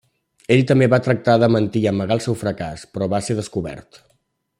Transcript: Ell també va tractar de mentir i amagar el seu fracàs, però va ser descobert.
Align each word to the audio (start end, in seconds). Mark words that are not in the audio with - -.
Ell 0.53 0.61
també 0.71 0.87
va 0.93 0.99
tractar 1.07 1.35
de 1.43 1.49
mentir 1.55 1.83
i 1.83 1.87
amagar 1.91 2.17
el 2.21 2.25
seu 2.27 2.39
fracàs, 2.45 2.87
però 2.97 3.11
va 3.13 3.21
ser 3.27 3.37
descobert. 3.41 4.01